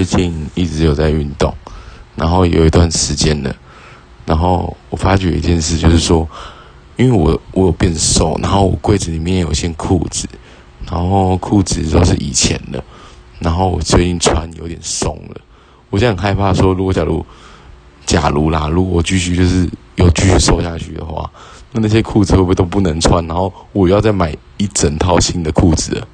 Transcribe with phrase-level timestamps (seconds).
[0.00, 1.54] 最近一直有在运动，
[2.16, 3.54] 然后有一段时间了。
[4.24, 6.26] 然后我发觉一件事，就是说
[6.96, 10.26] 因为我我有变瘦，然后我柜子里面有些裤子，
[10.90, 12.82] 然后裤子都是以前的。
[13.40, 15.40] 然后我最近穿有点松了，
[15.90, 17.22] 我现很害怕，说如果假如
[18.06, 21.30] 假如啦，如果我继续就是有继续瘦下去的话，
[21.72, 23.22] 那那些裤子会不会都不能穿？
[23.26, 26.08] 然后我要再买一整套新的裤子了。